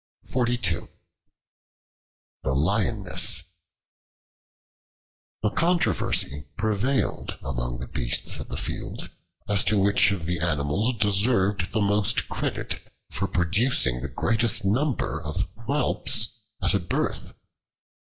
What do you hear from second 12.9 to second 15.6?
for producing the greatest number of